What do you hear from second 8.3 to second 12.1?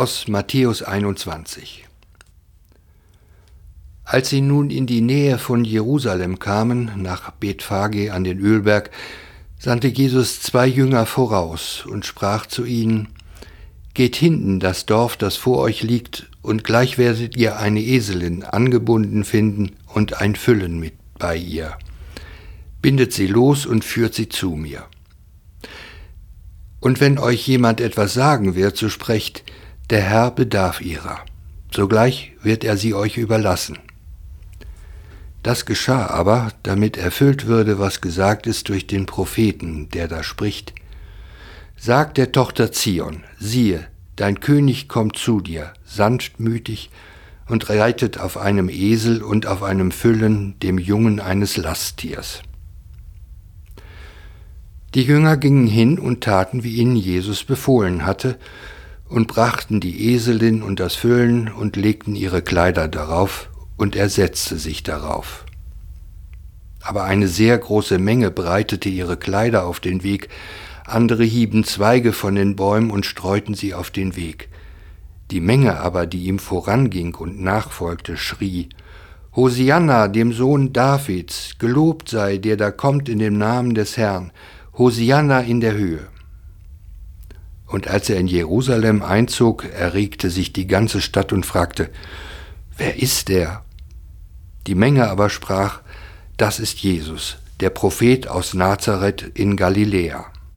Ölberg, sandte Jesus zwei Jünger voraus und